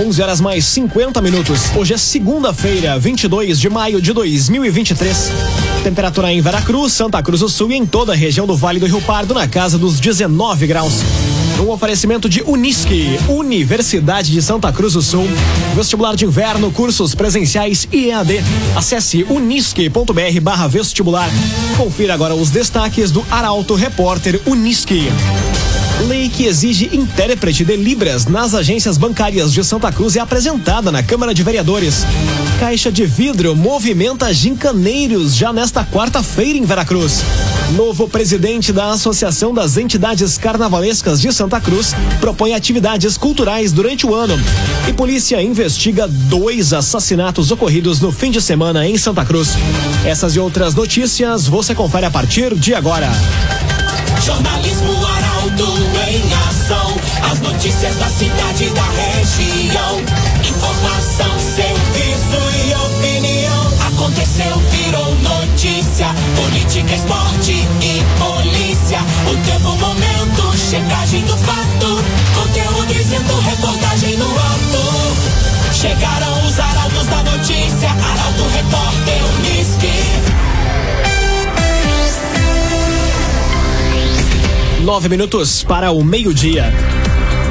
[0.00, 1.76] 11 horas mais 50 minutos.
[1.76, 5.30] Hoje é segunda-feira, 22 de maio de 2023.
[5.84, 8.86] Temperatura em Veracruz, Santa Cruz do Sul e em toda a região do Vale do
[8.86, 11.02] Rio Pardo na casa dos 19 graus.
[11.60, 15.28] Um oferecimento de Unisque, Universidade de Santa Cruz do Sul.
[15.74, 18.42] Vestibular de inverno, cursos presenciais e EAD.
[18.74, 21.28] Acesse unisque.br barra vestibular.
[21.76, 25.10] Confira agora os destaques do Arauto Repórter Unisque.
[26.08, 31.02] Lei que exige intérprete de Libras nas agências bancárias de Santa Cruz é apresentada na
[31.02, 32.06] Câmara de Vereadores.
[32.58, 37.22] Caixa de vidro movimenta gincaneiros já nesta quarta-feira em Veracruz.
[37.76, 44.14] Novo presidente da Associação das Entidades Carnavalescas de Santa Cruz propõe atividades culturais durante o
[44.14, 44.40] ano.
[44.88, 49.50] E polícia investiga dois assassinatos ocorridos no fim de semana em Santa Cruz.
[50.04, 53.10] Essas e outras notícias você confere a partir de agora.
[54.24, 54.92] Jornalismo
[55.60, 56.96] Em ação.
[57.30, 60.00] As notícias da cidade e da região.
[60.42, 63.70] Informação, serviço e opinião.
[63.88, 66.06] Aconteceu, virou notícia.
[66.34, 69.00] Política, esporte e polícia.
[69.30, 72.02] O tempo, momento, checagem do fato.
[72.34, 74.59] Conteúdo dizendo, reportagem no ato.
[84.84, 86.72] Nove minutos para o meio-dia.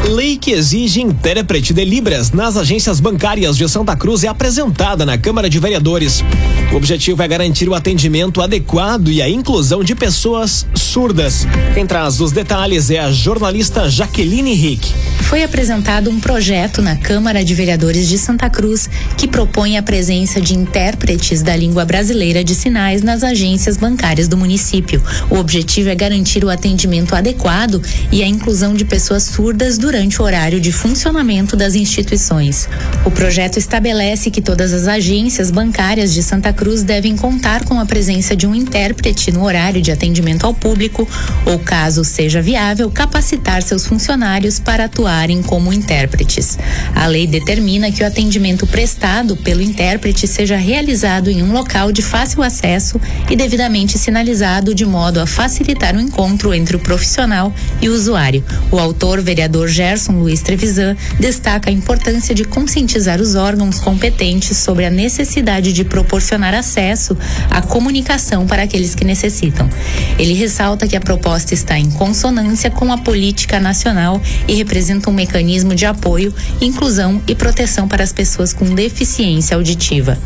[0.08, 5.17] Lei que exige intérprete de Libras nas agências bancárias de Santa Cruz é apresentada na
[5.17, 6.23] Câmara de Vereadores.
[6.72, 11.45] O objetivo é garantir o atendimento adequado e a inclusão de pessoas surdas.
[11.73, 14.94] Quem traz os detalhes é a jornalista Jaqueline Rick.
[15.23, 20.42] Foi apresentado um projeto na Câmara de Vereadores de Santa Cruz que propõe a presença
[20.42, 25.03] de intérpretes da língua brasileira de sinais nas agências bancárias do município.
[25.30, 30.23] O objetivo é garantir o atendimento adequado e a inclusão de pessoas surdas durante o
[30.23, 32.69] horário de funcionamento das instituições.
[33.03, 37.87] O projeto estabelece que todas as agências bancárias de Santa Cruz devem contar com a
[37.87, 41.09] presença de um intérprete no horário de atendimento ao público
[41.43, 46.59] ou, caso seja viável, capacitar seus funcionários para atuarem como intérpretes.
[46.93, 52.03] A lei determina que o atendimento prestado pelo intérprete seja realizado em um local de
[52.03, 57.89] fácil acesso e devidamente sinalizado de modo a facilitar o encontro entre o profissional e
[57.89, 58.43] o usuário.
[58.69, 64.85] O autor, vereador Gerson Luiz Trevisan, destaca a importância de conscientizar os órgãos competentes sobre
[64.85, 67.17] a necessidade de proporcionar acesso
[67.49, 69.69] à comunicação para aqueles que necessitam.
[70.17, 75.13] Ele ressalta que a proposta está em consonância com a política nacional e representa um
[75.13, 80.17] mecanismo de apoio, inclusão e proteção para as pessoas com deficiência auditiva.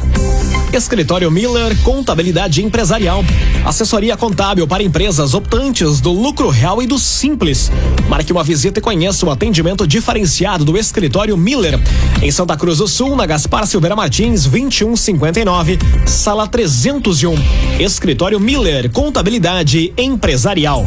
[0.74, 3.24] Escritório Miller Contabilidade Empresarial.
[3.64, 7.72] Assessoria contábil para empresas optantes do lucro real e do simples.
[8.10, 11.80] Marque uma visita e conheça o atendimento diferenciado do Escritório Miller.
[12.24, 17.36] Em Santa Cruz do Sul, na Gaspar Silveira Martins, 2159, sala 301.
[17.80, 20.86] Escritório Miller Contabilidade Empresarial.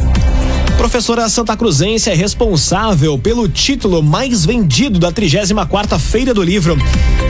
[0.77, 6.77] Professora Santa Cruzense é responsável pelo título mais vendido da 34 quarta Feira do Livro.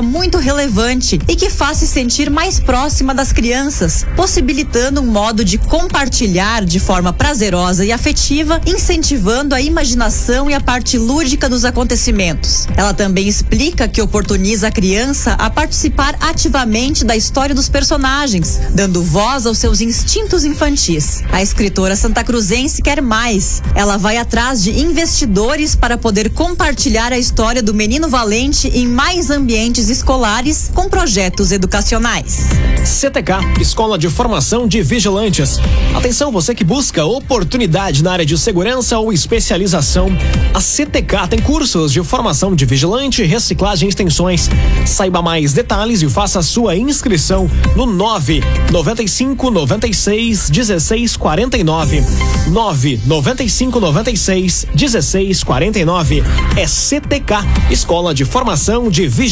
[0.03, 5.59] muito relevante e que faz se sentir mais próxima das crianças, possibilitando um modo de
[5.59, 12.67] compartilhar de forma prazerosa e afetiva, incentivando a imaginação e a parte lúdica dos acontecimentos.
[12.77, 19.03] Ela também explica que oportuniza a criança a participar ativamente da história dos personagens, dando
[19.03, 21.23] voz aos seus instintos infantis.
[21.31, 23.63] A escritora santa cruzense quer mais.
[23.75, 29.29] Ela vai atrás de investidores para poder compartilhar a história do menino valente em mais
[29.29, 32.47] ambientes ambientes escolares com projetos educacionais.
[32.85, 35.59] CTK, Escola de Formação de Vigilantes.
[35.97, 40.07] Atenção, você que busca oportunidade na área de segurança ou especialização.
[40.55, 44.49] A CTK tem cursos de formação de vigilante, reciclagem e extensões.
[44.87, 52.05] Saiba mais detalhes e faça sua inscrição no 9 95 96 16 49.
[52.47, 56.23] 9 95 96 16 49.
[56.57, 57.35] É CTK,
[57.73, 59.32] Escola de Formação de Vigilantes.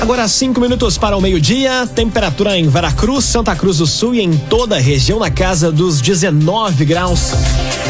[0.00, 4.36] Agora cinco minutos para o meio-dia, temperatura em Veracruz, Santa Cruz do Sul e em
[4.36, 7.32] toda a região na casa dos 19 graus.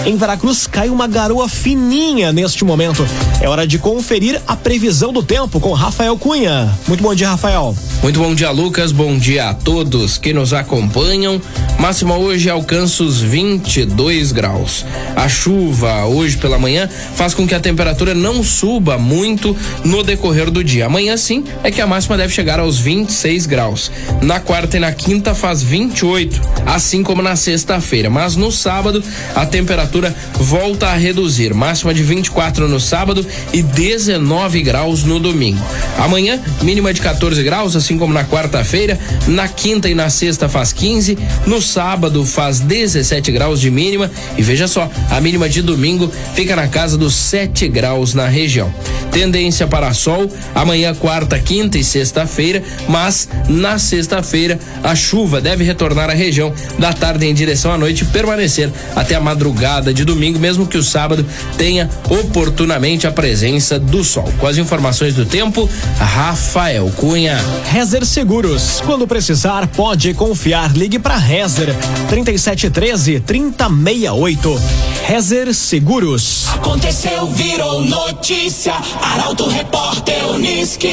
[0.05, 3.06] Em Veracruz cai uma garoa fininha neste momento.
[3.38, 6.75] É hora de conferir a previsão do tempo com Rafael Cunha.
[6.88, 7.77] Muito bom dia, Rafael.
[8.03, 8.93] Muito bom dia, Lucas.
[8.93, 11.41] Bom dia a todos que nos acompanham.
[11.79, 14.87] Máxima hoje alcança os 22 graus.
[15.15, 19.55] A chuva hoje pela manhã faz com que a temperatura não suba muito
[19.85, 20.87] no decorrer do dia.
[20.87, 23.93] Amanhã sim é que a máxima deve chegar aos 26 graus.
[24.23, 28.09] Na quarta e na quinta faz 28, assim como na sexta-feira.
[28.09, 29.03] Mas no sábado
[29.35, 31.53] a temperatura volta a reduzir.
[31.53, 35.62] Máxima de 24 no sábado e 19 graus no domingo.
[35.99, 38.99] Amanhã, mínima de 14 graus, assim como na quarta-feira.
[39.26, 41.19] Na quinta e na sexta faz 15.
[41.46, 44.11] No sábado faz 17 graus de mínima.
[44.37, 48.73] E veja só, a mínima de domingo fica na casa dos 7 graus na região.
[49.11, 56.11] Tendência para sol, amanhã, quarta, quinta e sexta-feira, mas na sexta-feira a chuva deve retornar
[56.11, 60.38] à região da tarde em direção à noite e permanecer até a madrugada de domingo,
[60.38, 61.25] mesmo que o sábado
[61.56, 64.31] tenha oportunamente a presença do sol.
[64.39, 65.69] Com as informações do tempo,
[65.99, 67.39] Rafael Cunha.
[67.73, 68.83] Rezer Seguros.
[68.85, 70.77] Quando precisar, pode confiar.
[70.77, 71.75] Ligue para Rezer
[72.09, 74.61] 3713 3068.
[75.07, 76.47] Rezer Seguros.
[76.53, 78.75] Aconteceu, virou notícia.
[79.01, 80.93] Arauto Repórter Uniski.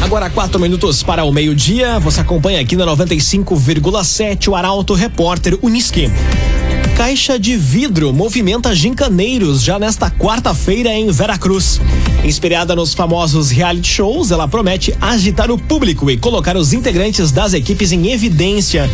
[0.00, 1.98] Agora quatro minutos para o meio-dia.
[1.98, 6.08] Você acompanha aqui na 95,7 o Arauto Repórter Uniski.
[6.96, 11.80] Caixa de vidro movimenta gincaneiros já nesta quarta-feira em Veracruz.
[12.22, 17.52] Inspirada nos famosos reality shows, ela promete agitar o público e colocar os integrantes das
[17.52, 18.88] equipes em evidência.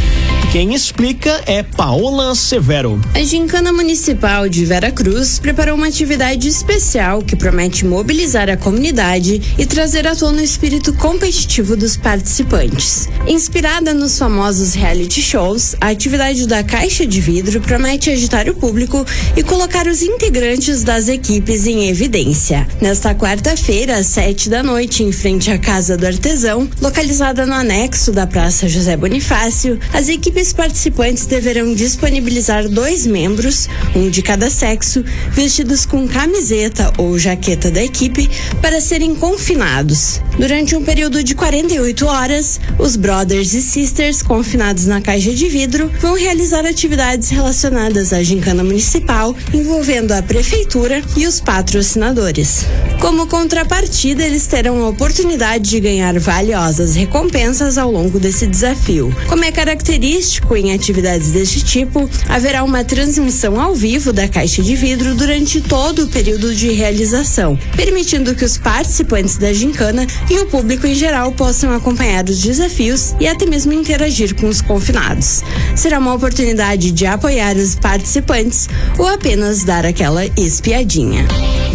[0.52, 3.00] Quem explica é Paola Severo.
[3.14, 9.64] A Gincana Municipal de Veracruz preparou uma atividade especial que promete mobilizar a comunidade e
[9.64, 13.08] trazer à tona o espírito competitivo dos participantes.
[13.28, 19.06] Inspirada nos famosos reality shows, a atividade da Caixa de Vidro promete agitar o público
[19.36, 22.66] e colocar os integrantes das equipes em evidência.
[22.80, 28.12] Nesta quarta-feira, às sete da noite, em frente à Casa do Artesão, localizada no anexo
[28.12, 35.04] da Praça José Bonifácio, as equipes participantes deverão disponibilizar dois membros, um de cada sexo,
[35.30, 38.30] vestidos com camiseta ou jaqueta da equipe,
[38.60, 40.20] para serem confinados.
[40.38, 45.90] Durante um período de 48 horas, os brothers e sisters confinados na caixa de vidro
[46.00, 52.64] vão realizar atividades relacionadas à gincana municipal, envolvendo a prefeitura e os patrocinadores.
[53.00, 59.10] Como contrapartida, eles terão a oportunidade de ganhar valiosas recompensas ao longo desse desafio.
[59.26, 64.76] Como é característico em atividades deste tipo, haverá uma transmissão ao vivo da caixa de
[64.76, 70.46] vidro durante todo o período de realização, permitindo que os participantes da gincana e o
[70.46, 75.42] público em geral possam acompanhar os desafios e até mesmo interagir com os confinados.
[75.74, 78.68] Será uma oportunidade de apoiar os participantes
[78.98, 81.26] ou apenas dar aquela espiadinha.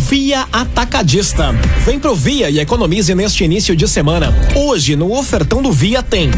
[0.07, 0.45] Via
[1.15, 1.53] Atacadista.
[1.85, 4.33] Vem pro Via e economize neste início de semana.
[4.53, 6.29] Hoje, no ofertão do Via tem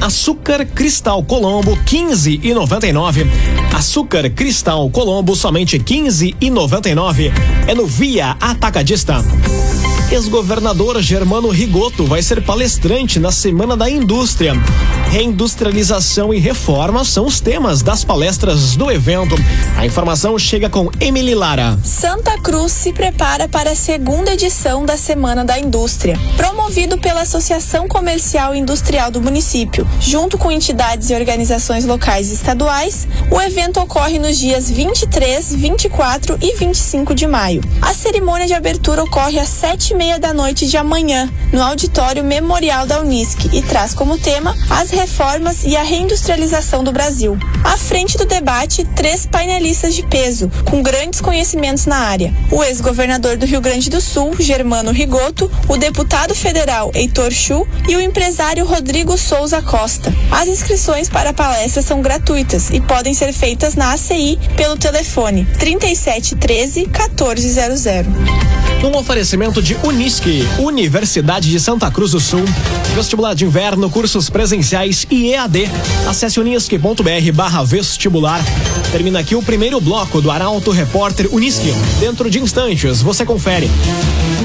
[0.00, 3.26] açúcar cristal Colombo 15 e 99.
[3.74, 7.32] Açúcar cristal Colombo somente 15 e 99.
[7.66, 9.24] É no Via Atacadista.
[10.10, 14.52] Ex-governador Germano Rigoto vai ser palestrante na Semana da Indústria.
[15.10, 19.34] Reindustrialização e reforma são os temas das palestras do evento.
[19.76, 21.76] A informação chega com Emily Lara.
[21.82, 27.86] Santa Cruz se prepara para a segunda edição da Semana da Indústria, promovido pela Associação
[27.86, 29.86] Comercial e Industrial do município.
[30.00, 36.38] Junto com entidades e organizações locais e estaduais, o evento ocorre nos dias 23, 24
[36.40, 37.62] e 25 de maio.
[37.80, 42.24] A cerimônia de abertura ocorre às sete e meia da noite de amanhã, no auditório
[42.24, 47.38] memorial da Unisc, e traz como tema as reformas e a reindustrialização do Brasil.
[47.62, 53.36] À frente do debate, três painelistas de peso, com grandes conhecimentos na área: o ex-governador
[53.36, 58.00] do Rio Grande do Sul, Germano Rigoto, o deputado federal federal Heitor Chu e o
[58.00, 60.12] empresário Rodrigo Souza Costa.
[60.30, 65.46] As inscrições para a palestra são gratuitas e podem ser feitas na ACI pelo telefone
[65.58, 68.65] 3713 1400.
[68.84, 72.44] Um oferecimento de Unisque, Universidade de Santa Cruz do Sul.
[72.94, 75.68] Vestibular de inverno, cursos presenciais e EAD.
[76.06, 78.40] Acesse unisque.br barra vestibular.
[78.92, 81.72] Termina aqui o primeiro bloco do Arauto Repórter Unisque.
[81.98, 83.68] Dentro de instantes, você confere.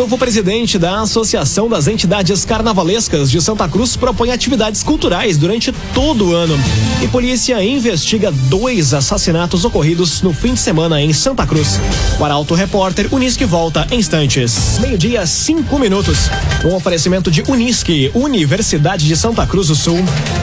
[0.02, 6.30] Novo presidente da Associação das Entidades Carnavalescas de Santa Cruz propõe atividades culturais durante todo
[6.30, 6.58] o ano.
[7.04, 11.80] E polícia investiga dois assassinatos ocorridos no fim de semana em Santa Cruz.
[12.20, 14.80] O Arauto Repórter Unisque volta em instantes.
[14.80, 16.32] Meio-dia, cinco minutos.
[16.66, 20.00] Um oferecimento de Unisque, Universidade de Santa Cruz do Sul.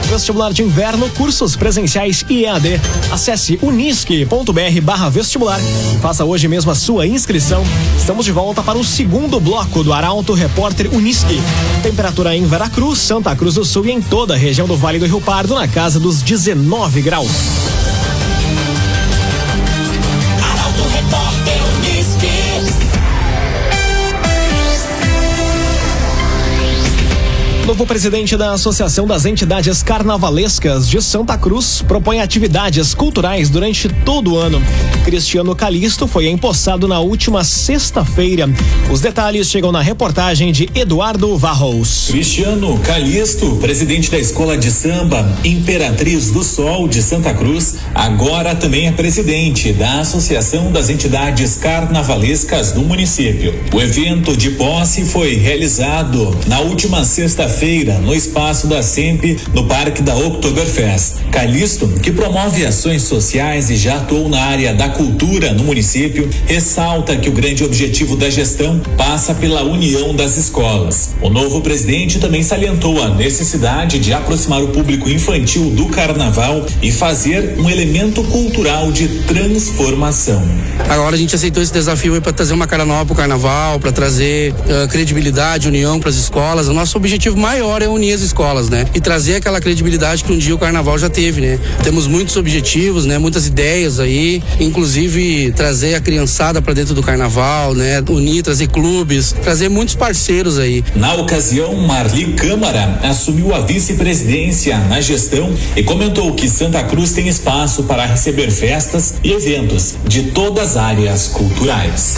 [0.09, 2.79] Vestibular de inverno, cursos presenciais e EAD.
[3.11, 5.59] Acesse unisque.br barra vestibular
[5.93, 7.61] e faça hoje mesmo a sua inscrição.
[7.97, 9.48] Estamos de volta para o segundo bloco
[9.83, 11.41] do Arauto Repórter Unisque.
[11.81, 15.07] Temperatura em Veracruz, Santa Cruz do Sul e em toda a região do Vale do
[15.07, 17.68] Rio Pardo na casa dos 19 graus.
[27.69, 34.33] Novo presidente da Associação das Entidades Carnavalescas de Santa Cruz propõe atividades culturais durante todo
[34.33, 34.59] o ano.
[35.05, 38.49] Cristiano Calisto foi empossado na última sexta-feira.
[38.91, 42.07] Os detalhes chegam na reportagem de Eduardo Varros.
[42.09, 48.87] Cristiano Calisto, presidente da Escola de Samba Imperatriz do Sol de Santa Cruz, agora também
[48.87, 53.53] é presidente da Associação das Entidades Carnavalescas do município.
[53.71, 60.01] O evento de posse foi realizado na última sexta-feira no espaço da SEMP, no Parque
[60.01, 61.15] da Oktoberfest.
[61.29, 67.17] Calisto, que promove ações sociais e já atuou na área da cultura no município, ressalta
[67.17, 71.15] que o grande objetivo da gestão passa pela união das escolas.
[71.21, 76.93] O novo presidente também salientou a necessidade de aproximar o público infantil do carnaval e
[76.93, 80.41] fazer um elemento cultural de transformação.
[80.87, 83.91] Agora a gente aceitou esse desafio para trazer uma cara nova para o carnaval, para
[83.91, 86.69] trazer uh, credibilidade, união para as escolas.
[86.69, 88.85] O nosso objetivo maior é unir as escolas, né?
[88.93, 91.59] E trazer aquela credibilidade que um dia o carnaval já teve, né?
[91.83, 93.17] Temos muitos objetivos, né?
[93.17, 98.03] Muitas ideias aí, inclusive trazer a criançada para dentro do carnaval, né?
[98.07, 100.83] Unir, trazer clubes, trazer muitos parceiros aí.
[100.95, 107.27] Na ocasião, Marli Câmara assumiu a vice-presidência na gestão e comentou que Santa Cruz tem
[107.27, 112.17] espaço para receber festas e eventos de todas as áreas culturais.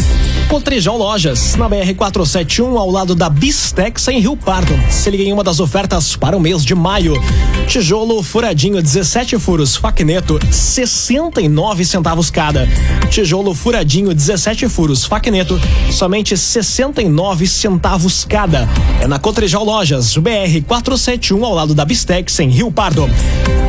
[0.52, 4.78] Cotrijal Lojas, na BR 471, ao lado da Bistex em Rio Pardo.
[4.90, 7.14] Se liga em uma das ofertas para o mês de maio.
[7.68, 12.68] Tijolo furadinho 17 furos Facneto, 69 centavos cada.
[13.10, 15.58] Tijolo furadinho 17 furos Facneto,
[15.90, 18.68] somente 69 centavos cada.
[19.00, 23.10] É na Cotrijal Lojas, BR 471, ao lado da Bistex em Rio Pardo.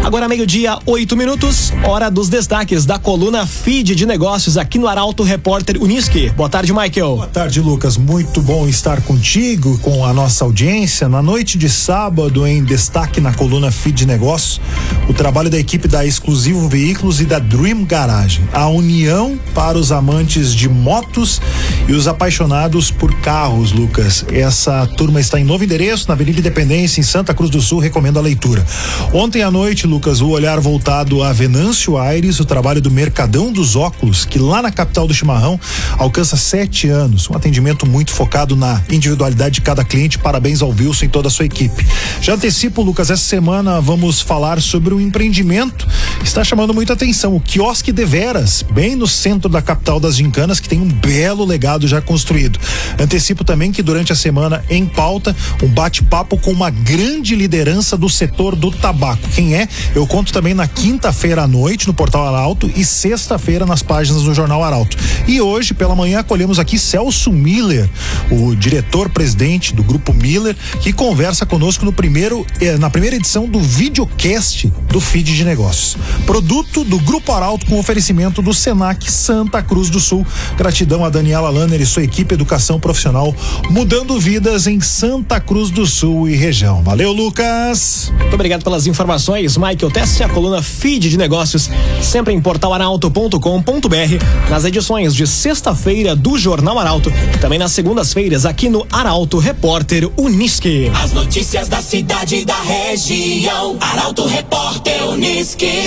[0.03, 5.23] Agora meio-dia, oito minutos, hora dos destaques da coluna Feed de Negócios aqui no Arauto
[5.23, 6.29] Repórter Unisque.
[6.31, 7.17] Boa tarde, Michael.
[7.17, 7.99] Boa tarde, Lucas.
[7.99, 11.09] Muito bom estar contigo, com a nossa audiência.
[11.09, 14.61] Na noite de sábado, em destaque na coluna Feed de Negócios,
[15.07, 18.49] o trabalho da equipe da Exclusivo Veículos e da Dream Garagem.
[18.53, 21.43] A união para os amantes de motos
[21.87, 24.25] e os apaixonados por carros, Lucas.
[24.33, 27.81] Essa turma está em novo endereço, na Avenida Independência, em Santa Cruz do Sul.
[27.81, 28.65] Recomendo a leitura.
[29.13, 33.77] Ontem à noite, Lucas, o olhar voltado a Venâncio Aires, o trabalho do Mercadão dos
[33.77, 35.61] Óculos, que lá na capital do Chimarrão
[35.99, 37.29] alcança sete anos.
[37.29, 40.19] Um atendimento muito focado na individualidade de cada cliente.
[40.19, 41.87] Parabéns ao Wilson e toda a sua equipe.
[42.21, 45.87] Já antecipo, Lucas, essa semana vamos falar sobre um empreendimento
[46.19, 47.35] que está chamando muita atenção.
[47.35, 51.45] O quiosque de veras, bem no centro da capital das gincanas, que tem um belo
[51.45, 52.59] legado já construído.
[52.99, 58.09] Antecipo também que durante a semana, em pauta, um bate-papo com uma grande liderança do
[58.09, 59.29] setor do tabaco.
[59.35, 59.69] Quem é?
[59.95, 64.35] Eu conto também na quinta-feira à noite no Portal Arauto e sexta-feira nas páginas do
[64.35, 64.97] Jornal Arauto.
[65.27, 67.89] E hoje, pela manhã, acolhemos aqui Celso Miller,
[68.31, 73.61] o diretor-presidente do Grupo Miller, que conversa conosco no primeiro, eh, na primeira edição do
[73.61, 75.97] videocast do Feed de Negócios.
[76.27, 80.27] Produto do Grupo Arauto com oferecimento do Senac Santa Cruz do Sul.
[80.57, 83.35] Gratidão a Daniela Lanner e sua equipe Educação Profissional,
[83.71, 86.83] mudando vidas em Santa Cruz do Sul e região.
[86.83, 88.13] Valeu, Lucas!
[88.19, 89.91] Muito obrigado pelas informações, Michael.
[89.91, 96.79] Teste a coluna Feed de Negócios, sempre em portalaralto.com.br, nas edições de sexta-feira do Jornal
[96.79, 100.91] Arauto, também nas segundas-feiras aqui no Arauto Repórter Unisque.
[101.03, 103.77] As notícias da cidade e da região.
[103.81, 105.85] Arauto Repórter Unisque.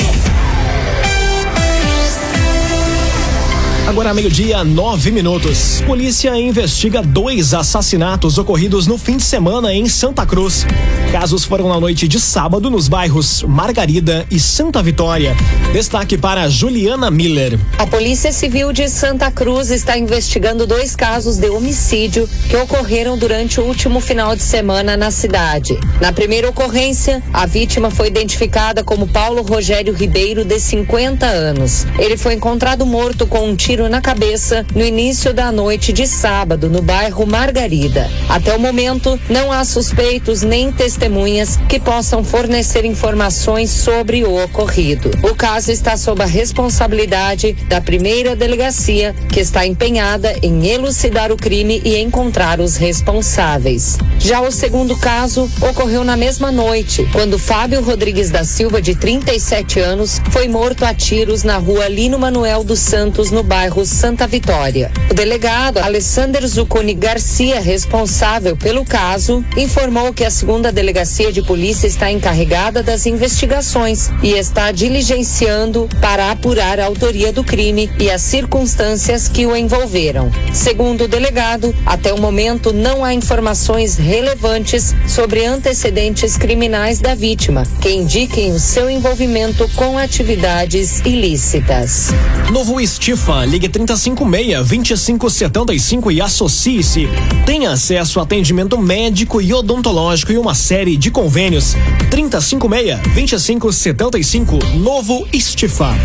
[3.88, 5.80] Agora meio-dia, nove minutos.
[5.86, 10.66] Polícia investiga dois assassinatos ocorridos no fim de semana em Santa Cruz.
[11.12, 15.36] Casos foram na noite de sábado nos bairros Margarida e Santa Vitória.
[15.72, 17.60] Destaque para Juliana Miller.
[17.78, 23.62] A Polícia Civil de Santa Cruz está investigando dois casos de homicídio que ocorreram durante
[23.62, 25.80] o último final de semana na cidade.
[26.02, 31.86] Na primeira ocorrência, a vítima foi identificada como Paulo Rogério Ribeiro, de 50 anos.
[32.00, 36.70] Ele foi encontrado morto com um tiro na cabeça no início da noite de sábado,
[36.70, 38.10] no bairro Margarida.
[38.30, 45.12] Até o momento, não há suspeitos nem testemunhas que possam fornecer informações sobre o ocorrido.
[45.22, 51.38] O caso está sob a responsabilidade da primeira delegacia, que está empenhada em elucidar o
[51.38, 53.98] crime e encontrar os responsáveis.
[54.18, 59.80] Já o segundo caso ocorreu na mesma noite, quando Fábio Rodrigues da Silva, de 37
[59.80, 64.92] anos, foi morto a tiros na rua Lino Manuel dos Santos, no bairro Santa Vitória.
[65.10, 71.88] O delegado Alessander Zucconi Garcia, responsável pelo caso, informou que a segunda delegacia de polícia
[71.88, 78.22] está encarregada das investigações e está diligenciando para apurar a autoria do crime e as
[78.22, 80.32] circunstâncias que o envolveram.
[80.54, 87.64] Segundo o delegado, até o momento não há informações relevantes sobre antecedentes criminais da vítima
[87.82, 92.10] que indiquem o seu envolvimento com atividades ilícitas.
[92.52, 97.08] Novo Estifa, ligue 356-2575 e associe-se.
[97.46, 101.74] Tem acesso a atendimento médico e odontológico e uma série de convênios.
[102.12, 105.96] 356-2575, Novo Estifa.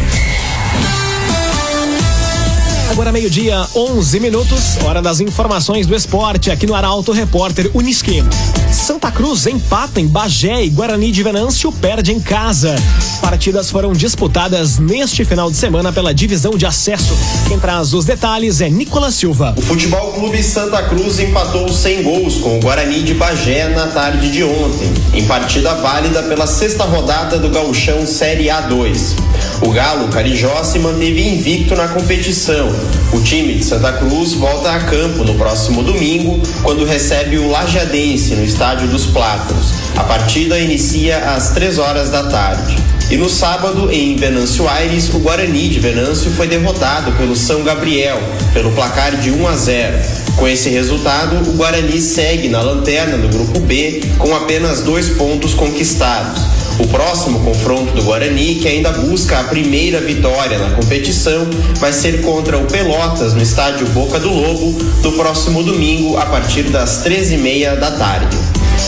[2.91, 8.25] Agora meio-dia, 11 minutos, hora das informações do esporte aqui no Arauto Repórter Uniski.
[8.73, 12.75] Santa Cruz empata em Bagé e Guarani de Venâncio perde em casa.
[13.21, 17.17] Partidas foram disputadas neste final de semana pela divisão de acesso.
[17.47, 19.55] Quem traz os detalhes é Nicolas Silva.
[19.57, 24.33] O Futebol Clube Santa Cruz empatou sem gols com o Guarani de Bagé na tarde
[24.33, 29.30] de ontem, em partida válida pela sexta rodada do Gauchão Série A2.
[29.63, 32.75] O Galo Carijó se manteve invicto na competição.
[33.13, 38.37] O time de Santa Cruz volta a campo no próximo domingo, quando recebe o Lajadense
[38.37, 39.75] no Estádio dos Plátanos.
[39.97, 42.79] A partida inicia às três horas da tarde.
[43.11, 48.19] E no sábado, em Venâncio Aires, o Guarani de Venâncio foi derrotado pelo São Gabriel,
[48.55, 49.99] pelo placar de 1 a 0.
[50.37, 55.53] Com esse resultado, o Guarani segue na lanterna do grupo B com apenas dois pontos
[55.53, 56.60] conquistados.
[56.81, 61.47] O próximo confronto do Guarani, que ainda busca a primeira vitória na competição,
[61.79, 66.63] vai ser contra o Pelotas no estádio Boca do Lobo no próximo domingo, a partir
[66.65, 68.37] das 13h30 da tarde.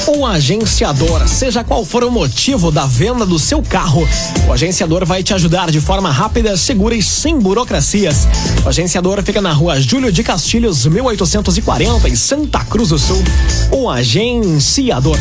[0.07, 4.09] O agenciador, seja qual for o motivo da venda do seu carro,
[4.49, 8.27] o agenciador vai te ajudar de forma rápida, segura e sem burocracias.
[8.65, 13.23] O agenciador fica na rua Júlio de Castilhos, 1840, em Santa Cruz do Sul.
[13.71, 15.19] O agenciador.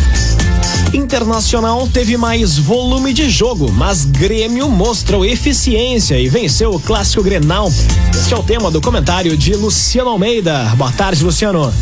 [0.94, 7.72] Internacional teve mais volume de jogo, mas Grêmio mostrou eficiência e venceu o clássico Grenal.
[8.14, 10.66] Este é o tema do comentário de Luciano Almeida.
[10.76, 11.74] Boa tarde, Luciano.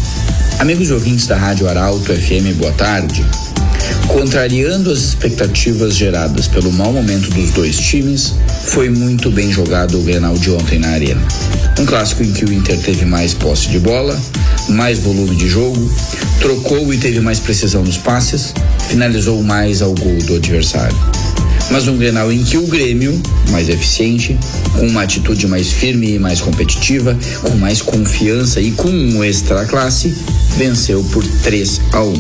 [0.60, 3.26] Amigos ouvintes da Rádio Arauto FM, boa tarde.
[4.08, 10.04] Contrariando as expectativas geradas pelo mau momento dos dois times, foi muito bem jogado o
[10.04, 11.22] Grenal de ontem na Arena.
[11.80, 14.19] Um clássico em que o Inter teve mais posse de bola,
[14.69, 15.91] mais volume de jogo,
[16.39, 18.53] trocou e teve mais precisão nos passes,
[18.88, 20.97] finalizou mais ao gol do adversário.
[21.71, 24.38] Mas um Grenal em que o Grêmio, mais eficiente,
[24.73, 29.65] com uma atitude mais firme e mais competitiva, com mais confiança e com um extra
[29.65, 30.15] classe,
[30.58, 32.13] venceu por 3 a 1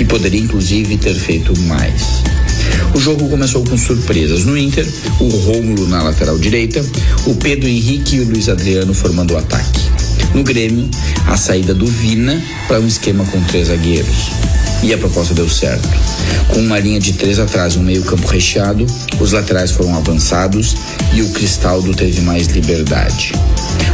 [0.00, 2.02] e poderia inclusive ter feito mais.
[2.94, 4.86] O jogo começou com surpresas no Inter,
[5.20, 6.84] o Rômulo na lateral direita,
[7.26, 9.97] o Pedro Henrique e o Luiz Adriano formando o ataque.
[10.34, 10.88] No Grêmio,
[11.26, 14.30] a saída do Vina para um esquema com três zagueiros.
[14.82, 15.88] E a proposta deu certo.
[16.48, 18.86] Com uma linha de três atrás um meio-campo recheado,
[19.20, 20.76] os laterais foram avançados
[21.12, 23.32] e o Cristaldo teve mais liberdade.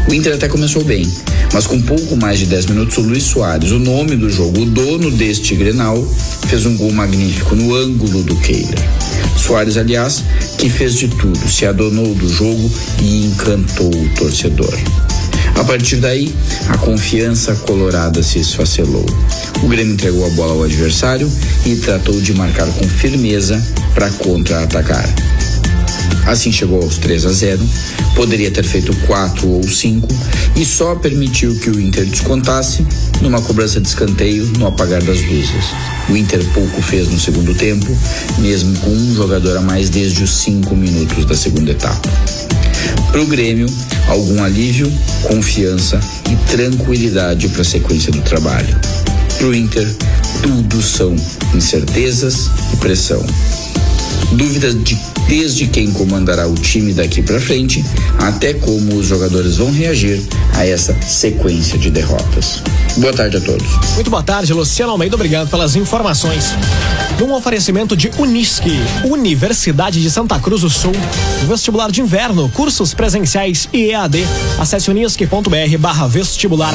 [0.09, 1.11] O Inter até começou bem,
[1.53, 4.67] mas com pouco mais de 10 minutos, o Luiz Soares, o nome do jogo, o
[4.67, 6.07] dono deste Grenal,
[6.47, 8.77] fez um gol magnífico no ângulo do Keira.
[9.37, 10.23] Soares, aliás,
[10.59, 12.71] que fez de tudo, se adonou do jogo
[13.01, 14.75] e encantou o torcedor.
[15.57, 16.35] A partir daí,
[16.69, 19.07] a confiança colorada se esfacelou.
[19.63, 21.31] O Grêmio entregou a bola ao adversário
[21.65, 23.63] e tratou de marcar com firmeza
[23.95, 25.09] para contra-atacar.
[26.27, 27.69] Assim chegou aos 3 a 0,
[28.15, 30.09] poderia ter feito 4 ou 5
[30.57, 32.85] e só permitiu que o Inter descontasse
[33.21, 35.65] numa cobrança de escanteio no apagar das luzes.
[36.09, 37.87] O Inter pouco fez no segundo tempo,
[38.39, 42.09] mesmo com um jogador a mais desde os 5 minutos da segunda etapa.
[43.13, 43.67] Pro Grêmio,
[44.09, 44.93] algum alívio,
[45.23, 48.77] confiança e tranquilidade para a sequência do trabalho.
[49.39, 49.89] Pro Inter,
[50.43, 51.15] tudo são
[51.55, 53.25] incertezas e pressão.
[54.33, 57.85] Dúvidas de desde quem comandará o time daqui para frente
[58.19, 60.23] até como os jogadores vão reagir
[60.55, 62.63] a essa sequência de derrotas.
[62.97, 63.67] Boa tarde a todos.
[63.95, 65.17] Muito boa tarde, Luciano Almeida.
[65.17, 66.55] Obrigado pelas informações.
[67.19, 70.93] Num oferecimento de Unisque, Universidade de Santa Cruz do Sul,
[71.47, 74.25] vestibular de inverno, cursos presenciais e EAD.
[74.59, 76.75] Acesse unisque.br barra vestibular.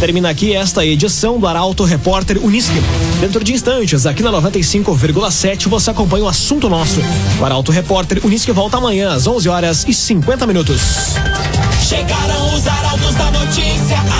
[0.00, 2.80] Termina aqui esta edição do Arauto Repórter Unisque.
[3.20, 7.00] Dentro de instantes, aqui na 95,7, você acompanha o assunto nosso.
[7.40, 11.14] O Arauto Repórter repórter Unisque volta amanhã às 11 horas e 50 minutos.
[11.80, 14.17] Chegaram os arautos da notícia.